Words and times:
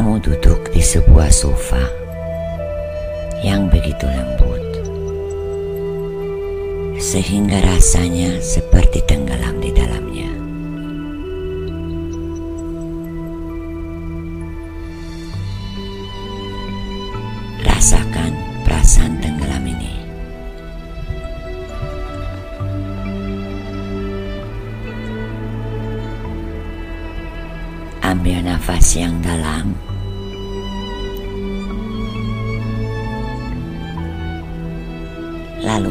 kamu 0.00 0.16
duduk 0.24 0.72
di 0.72 0.80
sebuah 0.80 1.28
sofa 1.28 1.84
yang 3.44 3.68
begitu 3.68 4.08
lembut, 4.08 4.64
sehingga 6.96 7.60
rasanya 7.60 8.40
seperti 8.40 9.04
tenggelam 9.04 9.60
di 9.60 9.68
dalamnya. 9.76 10.39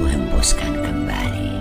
Lalu 0.09 0.25
hembuskan 0.25 0.73
kembali. 0.81 1.58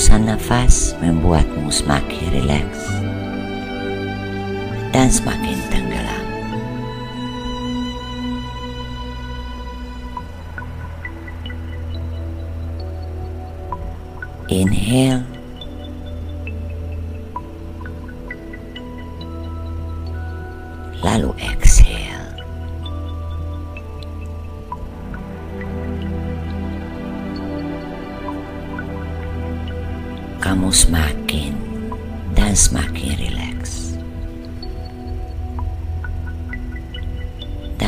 Hembusan 0.00 0.32
nafas 0.32 0.96
membuatmu 1.04 1.68
semakin 1.68 2.32
rileks 2.32 2.88
dan 4.96 5.12
semakin 5.12 5.60
tenggelam. 5.68 6.24
Inhale. 14.48 15.29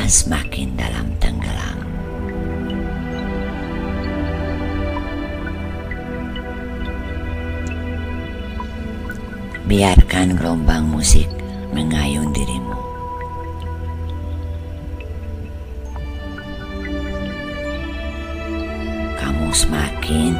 Dan 0.02 0.10
semakin 0.10 0.74
dalam 0.74 1.06
tenggelam. 1.22 1.78
Biarkan 9.70 10.34
gelombang 10.34 10.90
musik 10.90 11.30
mengayun 11.70 12.34
dirimu. 12.34 12.82
Kamu 19.22 19.54
semakin 19.54 20.34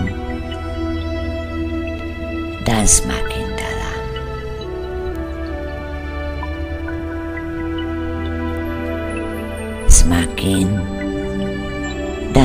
dan 2.67 2.83
semakin 2.83 3.32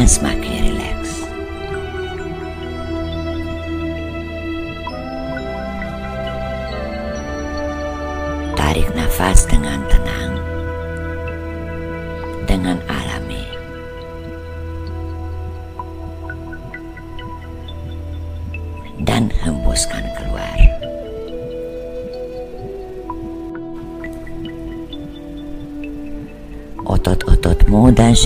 dan 0.07 0.39
semakin 0.39 0.71
rileks. 0.71 1.27
Tarik 8.55 8.87
nafas 8.95 9.43
dengan 9.51 9.83
tenang, 9.91 10.06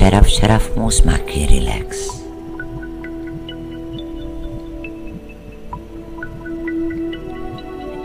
Otot-ototmu 0.01 0.17
dan 0.17 0.25
syaraf-syarafmu 0.25 0.89
semakin 0.89 1.45
rileks. 1.45 1.99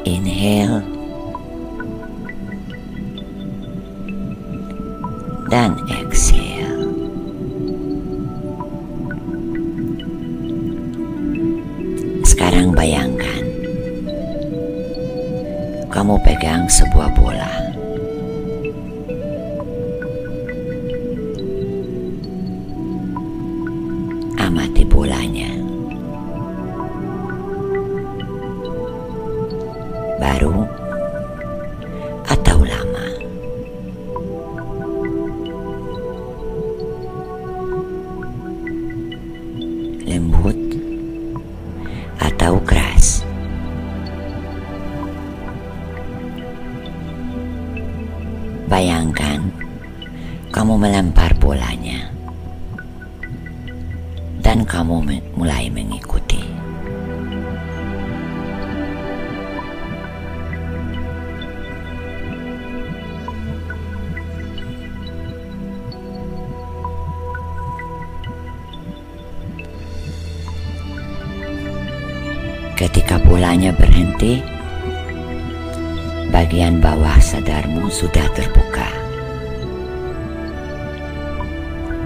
Inhale 0.04 0.95
Baru 30.16 30.64
atau 30.64 30.86
Ketika 72.76 73.17
bolanya 73.17 73.73
berhenti, 73.73 74.44
bagian 76.28 76.76
bawah 76.76 77.17
sadarmu 77.17 77.88
sudah 77.88 78.28
terbuka. 78.37 78.84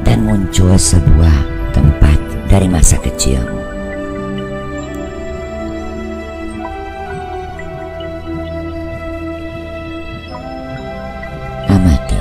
Dan 0.06 0.30
muncul 0.30 0.70
sebuah 0.78 1.36
tempat 1.74 2.18
dari 2.46 2.70
masa 2.70 3.02
kecilmu. 3.02 3.58
Amati. 11.66 12.20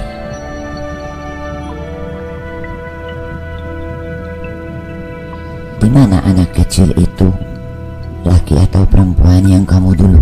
Di 5.77 5.89
mana 5.93 6.17
anak 6.25 6.49
kecil 6.57 6.97
itu? 6.97 7.48
laki 8.29 8.53
atau 8.61 8.85
perempuan 8.85 9.41
yang 9.49 9.65
kamu 9.65 9.97
dulu. 9.97 10.21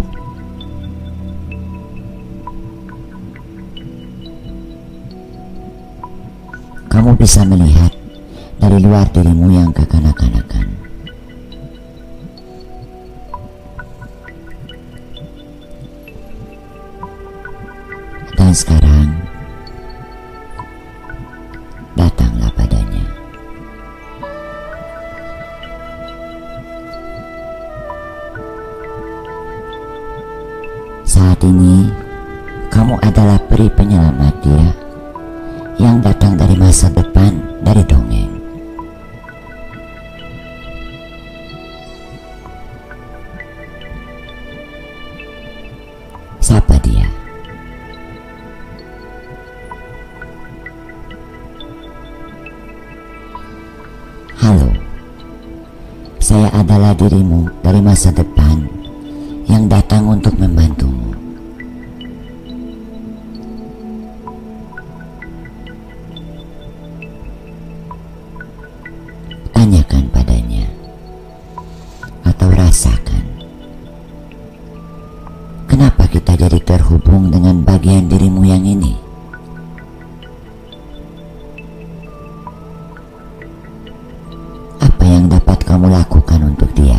Kamu 6.87 7.19
bisa 7.19 7.43
melihat 7.43 7.91
dari 8.63 8.79
luar 8.79 9.05
dirimu 9.11 9.51
yang 9.51 9.69
kekanak-kanakan. 9.75 10.65
Dan 18.39 18.51
sekarang, 18.55 19.26
peri 33.57 33.73
penyelamat 33.73 34.35
dia 34.45 34.69
yang 35.81 35.97
datang 35.97 36.37
dari 36.37 36.53
masa 36.53 36.93
depan 36.93 37.33
dari 37.65 37.81
dongeng. 37.89 38.29
Siapa 46.37 46.77
dia? 46.85 47.09
Halo, 54.37 54.69
saya 56.21 56.53
adalah 56.53 56.93
dirimu 56.93 57.49
dari 57.65 57.81
masa 57.81 58.13
depan 58.13 58.69
yang 59.49 59.65
datang 59.65 60.05
untuk 60.13 60.37
membantumu. 60.37 60.96
Kamu 85.77 85.93
lakukan 85.93 86.41
untuk 86.41 86.73
dia? 86.73 86.97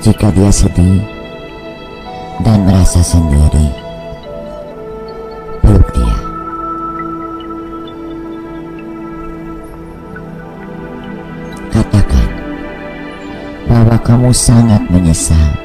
Jika 0.00 0.32
dia 0.32 0.48
sedih 0.48 1.04
dan 2.40 2.64
merasa 2.64 3.04
sendiri, 3.04 3.68
peluk 5.60 5.84
dia. 5.92 6.16
Katakan 11.76 12.28
bahwa 13.68 14.00
kamu 14.00 14.32
sangat 14.32 14.80
menyesal 14.88 15.60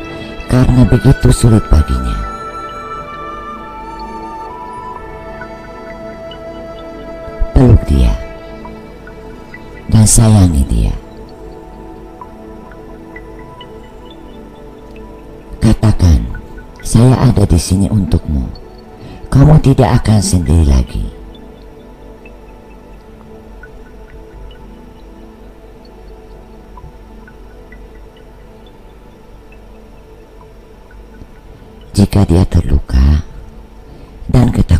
karena 0.51 0.83
begitu 0.83 1.31
sulit 1.31 1.63
baginya. 1.71 2.36
Peluk 7.57 7.89
dia 7.89 8.13
dan 9.89 10.05
sayangi 10.05 10.61
dia. 10.69 10.93
Katakan, 15.57 16.21
saya 16.85 17.17
ada 17.17 17.49
di 17.49 17.57
sini 17.57 17.89
untukmu. 17.89 18.45
Kamu 19.33 19.57
tidak 19.65 20.05
akan 20.05 20.21
sendiri 20.21 20.69
lagi. 20.69 21.09
Jika 31.97 32.21
dia 32.21 32.45
terluka 32.45 33.25
dan 34.29 34.53
ketakutan, 34.53 34.76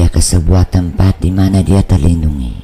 dia 0.00 0.08
ke 0.08 0.16
sebuah 0.16 0.64
tempat 0.64 1.20
di 1.20 1.28
mana 1.28 1.60
dia 1.60 1.84
terlindungi. 1.84 2.56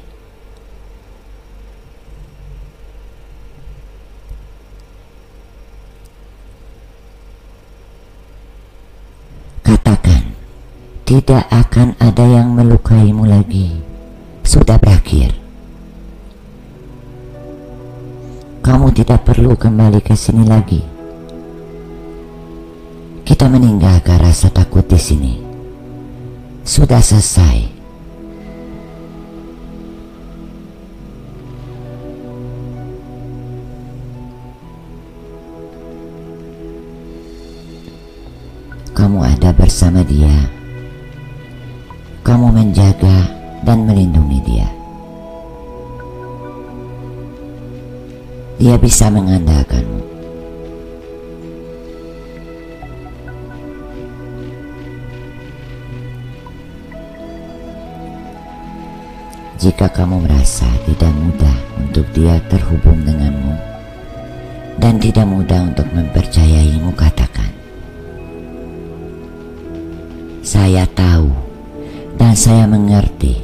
Katakan, 9.61 10.33
tidak 11.05 11.45
akan 11.53 11.93
ada 12.01 12.25
yang 12.25 12.57
melukaimu 12.57 13.29
lagi. 13.29 13.77
Sudah 14.41 14.81
berakhir. 14.81 15.37
Kamu 18.65 18.89
tidak 18.97 19.29
perlu 19.29 19.53
kembali 19.53 20.01
ke 20.01 20.17
sini 20.17 20.41
lagi. 20.41 20.81
Kita 23.21 23.45
meninggalkan 23.45 24.25
rasa 24.25 24.49
takut 24.49 24.89
di 24.89 24.97
sini. 24.97 25.46
Sudah 26.67 26.99
selesai. 26.99 27.63
Kamu 38.91 39.23
ada 39.23 39.55
bersama 39.55 40.03
dia. 40.03 40.27
Kamu 42.27 42.51
menjaga 42.51 43.31
dan 43.63 43.87
melindungi 43.87 44.43
dia. 44.43 44.67
Dia 48.59 48.75
bisa 48.75 49.07
mengandalkanmu. 49.07 49.96
Jika 59.67 59.91
kamu 59.91 60.23
merasa 60.23 60.63
tidak 60.87 61.11
mudah 61.11 61.57
untuk 61.75 62.07
dia 62.15 62.39
terhubung 62.47 63.03
denganmu 63.03 63.51
dan 64.79 64.95
tidak 64.95 65.27
mudah 65.27 65.59
untuk 65.67 65.83
mempercayaimu, 65.91 66.87
katakan, 66.95 67.51
"Saya 70.39 70.87
tahu 70.95 71.27
dan 72.15 72.31
saya 72.31 72.63
mengerti 72.63 73.43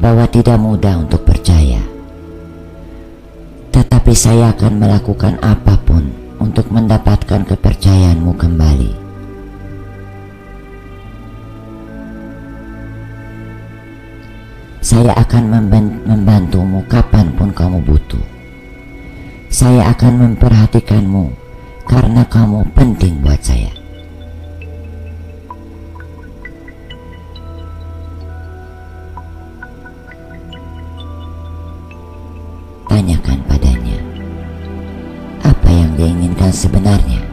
bahwa 0.00 0.24
tidak 0.24 0.56
mudah 0.56 0.96
untuk 0.96 1.20
percaya, 1.28 1.84
tetapi 3.76 4.16
saya 4.16 4.56
akan 4.56 4.88
melakukan 4.88 5.36
apa 5.44 5.84
pun 5.84 6.08
untuk 6.40 6.72
mendapatkan 6.72 7.44
kepercayaanmu 7.44 8.32
kembali." 8.40 9.03
Saya 14.94 15.10
akan 15.26 15.66
membantumu 16.06 16.78
kapan 16.86 17.26
pun 17.34 17.50
kamu 17.50 17.82
butuh. 17.82 18.22
Saya 19.50 19.90
akan 19.90 20.22
memperhatikanmu 20.22 21.34
karena 21.82 22.22
kamu 22.30 22.62
penting 22.78 23.18
buat 23.18 23.42
saya. 23.42 23.74
Tanyakan 32.86 33.38
padanya 33.50 33.98
apa 35.42 35.70
yang 35.74 35.90
dia 35.98 36.06
inginkan 36.06 36.54
sebenarnya. 36.54 37.23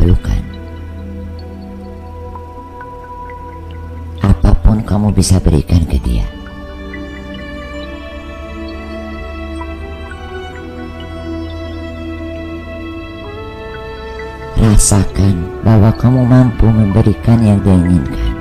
Pelukan? 0.00 0.40
Apa 4.24 4.56
pun 4.64 4.80
kamu 4.80 5.12
bisa 5.12 5.36
berikan 5.44 5.84
ke 5.84 6.00
dia. 6.00 6.24
Rasakan 14.56 15.60
bahwa 15.60 15.92
kamu 15.92 16.24
mampu 16.24 16.64
memberikan 16.64 17.44
yang 17.44 17.60
dia 17.60 17.76
inginkan. 17.76 18.39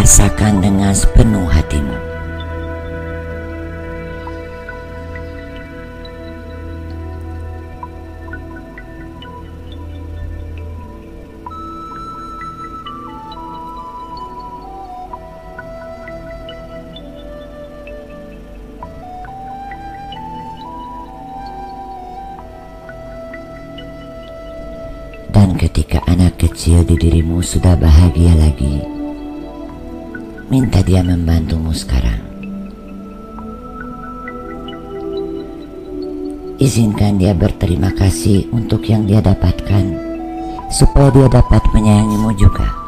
rasakan 0.00 0.64
dengan 0.64 0.96
sepenuh 0.96 1.44
hatimu. 1.44 1.92
Dan 25.28 25.60
ketika 25.60 26.00
anak 26.08 26.40
kecil 26.40 26.88
di 26.88 26.96
dirimu 26.96 27.44
sudah 27.44 27.76
bahagia 27.76 28.32
lagi, 28.40 28.99
minta 30.50 30.82
dia 30.82 30.98
membantumu 30.98 31.70
sekarang. 31.70 32.18
Izinkan 36.58 37.22
dia 37.22 37.32
berterima 37.32 37.94
kasih 37.94 38.50
untuk 38.50 38.82
yang 38.84 39.06
dia 39.06 39.22
dapatkan, 39.22 39.84
supaya 40.74 41.08
dia 41.14 41.30
dapat 41.30 41.62
menyayangimu 41.70 42.34
juga. 42.34 42.79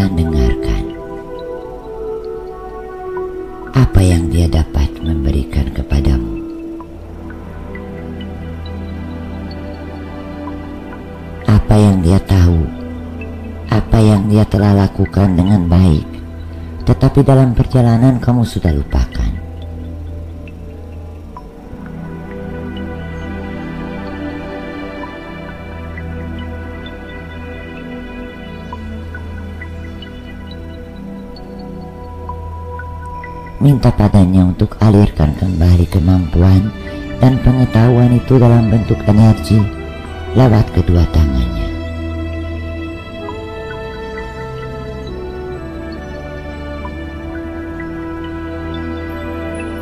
Dan 0.00 0.16
dengarkan 0.16 0.84
apa 3.76 4.00
yang 4.00 4.32
dia 4.32 4.48
dapat 4.48 4.88
memberikan 5.04 5.68
kepadamu. 5.76 6.40
Apa 11.44 11.74
yang 11.76 12.00
dia 12.00 12.16
tahu, 12.24 12.64
apa 13.68 13.98
yang 14.00 14.24
dia 14.32 14.48
telah 14.48 14.88
lakukan 14.88 15.36
dengan 15.36 15.68
baik, 15.68 16.08
tetapi 16.88 17.20
dalam 17.20 17.52
perjalanan 17.52 18.16
kamu 18.24 18.48
sudah 18.48 18.72
lupakan. 18.72 19.09
Minta 33.60 33.92
padanya 33.92 34.48
untuk 34.48 34.80
alirkan 34.80 35.36
kembali 35.36 35.84
kemampuan 35.92 36.72
dan 37.20 37.36
pengetahuan 37.44 38.16
itu 38.16 38.40
dalam 38.40 38.72
bentuk 38.72 38.96
energi 39.04 39.60
lewat 40.32 40.64
kedua 40.72 41.04
tangannya. 41.12 41.68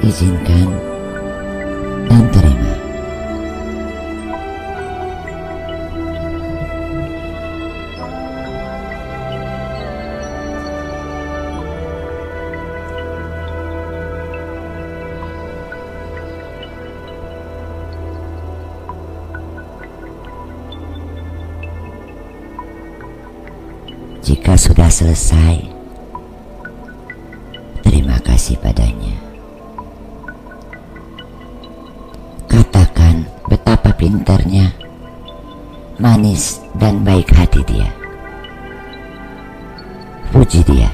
Izinkan 0.02 0.87
Jika 24.28 24.60
sudah 24.60 24.92
selesai, 24.92 25.56
terima 27.80 28.20
kasih 28.20 28.60
padanya. 28.60 29.16
Katakan 32.44 33.24
betapa 33.48 33.88
pintarnya, 33.96 34.68
manis 35.96 36.60
dan 36.76 37.00
baik 37.08 37.32
hati 37.32 37.64
dia. 37.64 37.88
Puji 40.28 40.60
dia. 40.68 40.92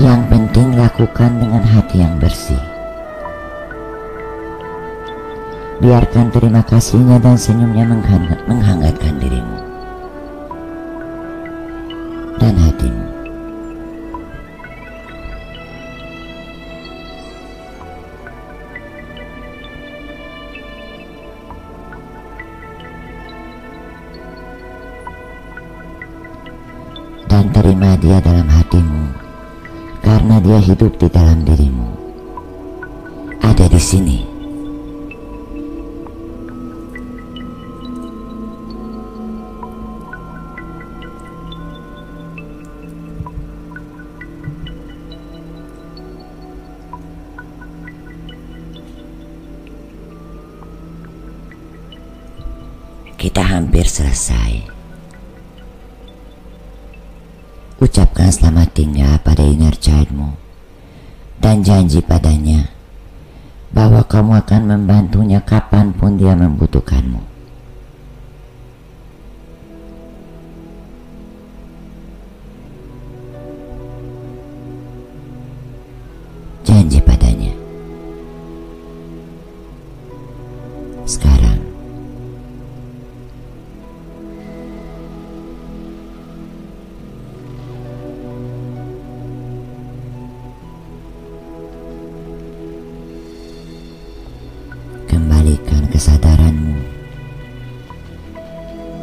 Yang 0.00 0.20
penting 0.32 0.80
lakukan 0.80 1.32
dengan 1.36 1.60
hati 1.60 2.00
yang 2.00 2.16
bersih. 2.16 2.71
Biarkan 5.82 6.30
terima 6.30 6.62
kasihnya 6.62 7.18
dan 7.18 7.34
senyumnya 7.34 7.82
menghangat, 7.82 8.38
menghangatkan 8.46 9.18
dirimu 9.18 9.58
dan 12.38 12.54
hatimu. 12.54 13.06
Dan 27.26 27.44
terima 27.50 27.98
dia 27.98 28.22
dalam 28.22 28.46
hatimu 28.46 29.02
karena 29.98 30.38
dia 30.38 30.58
hidup 30.62 30.94
di 30.94 31.10
dalam 31.10 31.42
dirimu. 31.42 31.90
Ada 33.42 33.66
di 33.66 33.82
sini. 33.82 34.31
Hampir 53.62 53.86
selesai. 53.86 54.66
Ucapkan 57.78 58.26
selamat 58.34 58.74
tinggal 58.74 59.22
pada 59.22 59.46
inner 59.46 59.78
childmu 59.78 60.34
dan 61.38 61.62
janji 61.62 62.02
padanya 62.02 62.74
bahwa 63.70 64.02
kamu 64.02 64.42
akan 64.42 64.62
membantunya 64.66 65.38
kapan 65.46 65.94
pun 65.94 66.18
dia 66.18 66.34
membutuhkanmu. 66.34 67.31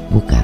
Buka 0.10 0.38